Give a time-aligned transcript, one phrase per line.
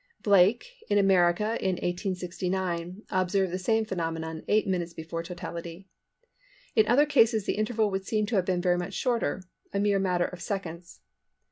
[0.23, 5.85] Blake, in America in 1869, observed the same phenomenon 8 minutes before totality.
[6.75, 10.25] In other cases the interval would seem to have been very much shorter—a mere matter
[10.25, 11.01] of seconds.